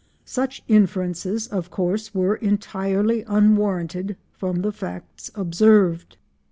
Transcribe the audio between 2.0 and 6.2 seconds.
were entirely unwarranted from the facts observed.